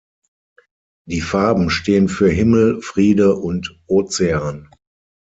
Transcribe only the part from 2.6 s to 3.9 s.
Friede und